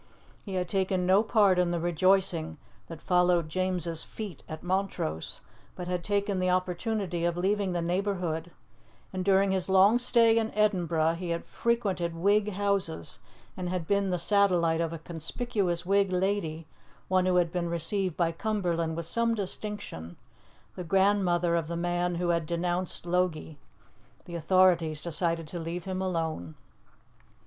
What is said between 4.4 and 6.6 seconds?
at Montrose, but had taken the